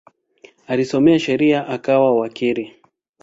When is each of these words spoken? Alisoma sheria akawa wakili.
Alisoma 0.67 1.19
sheria 1.19 1.67
akawa 1.67 2.19
wakili. 2.19 2.73